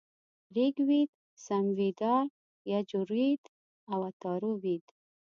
[0.55, 1.11] ریګ وید،
[1.45, 2.15] سمویدا،
[2.73, 3.43] یجوروید
[3.91, 4.85] او اتارو وید-